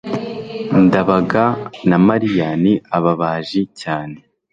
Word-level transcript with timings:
ndabaga 0.83 1.43
na 1.89 1.97
mariya 2.07 2.47
ni 2.63 2.73
ababaji 2.97 3.61
cyane 3.81 4.17